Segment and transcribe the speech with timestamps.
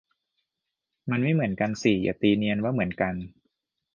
[1.09, 3.13] มันไม่เหมือนกันสิ อย่าตีเนียนว่าเหมือนกัน